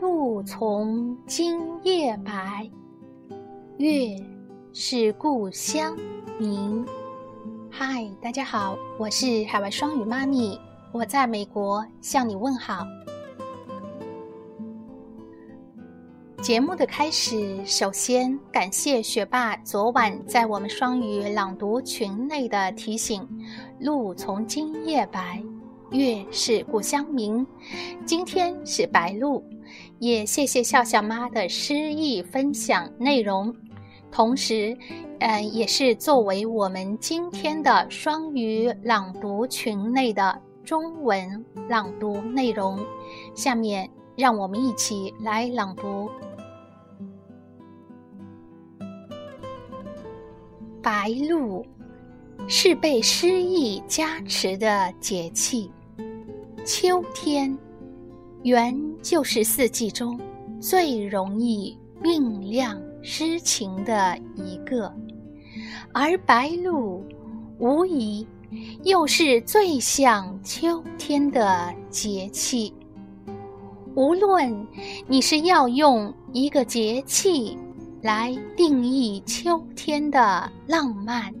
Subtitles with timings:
[0.00, 2.68] 露从今夜白，
[3.78, 4.14] 月
[4.72, 5.96] 是故乡
[6.38, 6.84] 明。
[7.70, 10.58] 嗨，大家好，我是海外双语妈咪，
[10.92, 12.86] 我在美国向你问好。
[16.42, 23.26] 节目的开始，首先感谢学霸昨晚在我们双语朗读群内的提醒：
[23.80, 25.42] 露从今夜白。
[25.90, 27.46] 月是故乡明，
[28.04, 29.42] 今天是白露，
[29.98, 33.54] 也谢谢笑笑妈的诗意分享内容，
[34.10, 34.76] 同时，
[35.20, 42.78] 嗯，也是作为我们今天的双语朗读群内的中文朗读内容。
[43.34, 46.10] 下面让我们一起来朗读。
[50.82, 51.66] 白露
[52.46, 55.70] 是被诗意加持的节气。
[56.64, 57.56] 秋天，
[58.42, 60.18] 原就是四季中
[60.60, 64.92] 最容易酝酿诗情的一个，
[65.92, 67.04] 而白露
[67.58, 68.26] 无疑
[68.84, 72.72] 又是最像秋天的节气。
[73.94, 74.66] 无论
[75.06, 77.56] 你是要用一个节气
[78.02, 81.34] 来定义秋天的浪漫，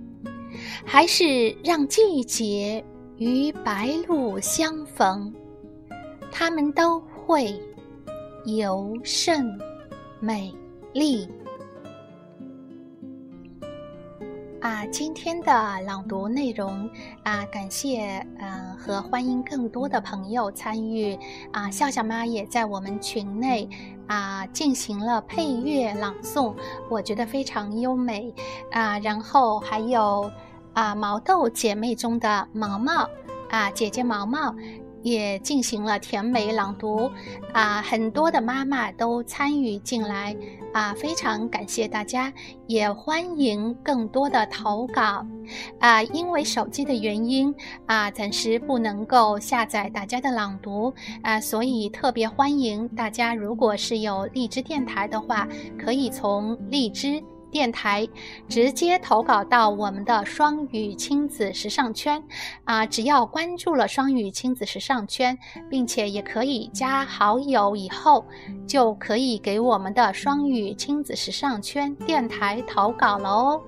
[0.84, 2.84] 还是让季节。
[3.18, 5.32] 与白露相逢，
[6.38, 7.58] 他们都会
[8.44, 9.58] 尤甚
[10.20, 10.54] 美
[10.92, 11.26] 丽。
[14.60, 16.90] 啊，今天的朗读内容
[17.22, 21.18] 啊，感谢嗯和欢迎更多的朋友参与
[21.52, 23.66] 啊，笑笑妈也在我们群内
[24.06, 26.54] 啊进行了配乐朗诵，
[26.90, 28.34] 我觉得非常优美
[28.72, 30.30] 啊，然后还有。
[30.74, 33.08] 啊，毛豆姐妹中的毛毛
[33.48, 34.54] 啊，姐姐毛毛
[35.06, 37.08] 也进行了甜美朗读
[37.52, 40.36] 啊，很多的妈妈都参与进来
[40.72, 42.32] 啊，非常感谢大家，
[42.66, 45.24] 也欢迎更多的投稿
[45.78, 46.02] 啊。
[46.02, 47.54] 因为手机的原因
[47.86, 50.92] 啊，暂时不能够下载大家的朗读
[51.22, 55.46] 啊，所以特别欢迎大家，如果是有荔枝电台的话，
[55.78, 57.22] 可以从荔枝。
[57.56, 58.06] 电台
[58.50, 62.22] 直接投稿到我们的双语亲子时尚圈
[62.64, 65.38] 啊，只要关注了双语亲子时尚圈，
[65.70, 68.26] 并且也可以加好友以后，
[68.66, 73.62] 就可以给我们的双语亲子时尚圈电台投稿了哦。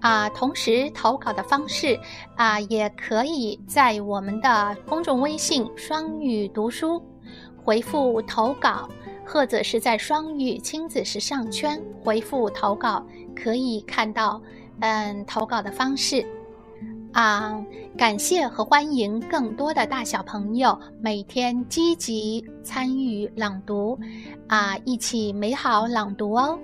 [0.00, 2.00] 啊，同时投稿的方式
[2.36, 7.02] 啊，也可以在我们的公众微信“双语读书”
[7.62, 8.88] 回复投稿。
[9.32, 13.02] 或者是在双语亲子时尚圈回复投稿，
[13.34, 14.38] 可以看到，
[14.80, 16.22] 嗯，投稿的方式。
[17.14, 17.58] 啊，
[17.96, 23.98] 感谢和欢迎更多的大小朋友每天积极参与朗读，
[24.48, 26.58] 啊，一起美好朗读哦。